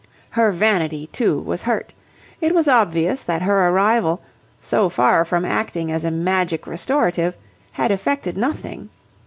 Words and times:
Her 0.31 0.51
vanity, 0.51 1.05
too, 1.13 1.37
was 1.39 1.61
hurt. 1.61 1.93
It 2.41 2.55
was 2.55 2.67
obvious 2.67 3.23
that 3.23 3.43
her 3.43 3.67
arrival, 3.69 4.19
so 4.59 4.89
far 4.89 5.23
from 5.23 5.45
acting 5.45 5.91
as 5.91 6.03
a 6.03 6.09
magic 6.09 6.65
restorative, 6.65 7.37
had 7.73 7.91
effected 7.91 8.35
nothing. 8.35 8.89